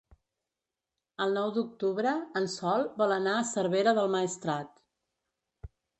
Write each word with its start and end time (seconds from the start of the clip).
El 1.25 1.35
nou 1.39 1.51
d'octubre 1.57 2.13
en 2.41 2.49
Sol 2.55 2.87
vol 3.03 3.15
anar 3.19 3.35
a 3.43 3.47
Cervera 3.53 3.95
del 3.99 4.11
Maestrat. 4.17 4.73